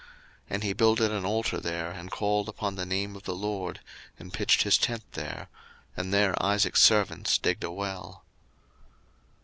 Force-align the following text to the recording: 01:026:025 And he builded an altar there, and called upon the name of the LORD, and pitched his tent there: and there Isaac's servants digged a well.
01:026:025 0.01 0.09
And 0.49 0.63
he 0.63 0.73
builded 0.73 1.11
an 1.11 1.25
altar 1.25 1.59
there, 1.61 1.91
and 1.91 2.09
called 2.09 2.49
upon 2.49 2.73
the 2.73 2.87
name 2.87 3.15
of 3.15 3.21
the 3.21 3.35
LORD, 3.35 3.81
and 4.17 4.33
pitched 4.33 4.63
his 4.63 4.79
tent 4.79 5.03
there: 5.11 5.47
and 5.95 6.11
there 6.11 6.33
Isaac's 6.43 6.81
servants 6.81 7.37
digged 7.37 7.63
a 7.63 7.69
well. 7.69 8.25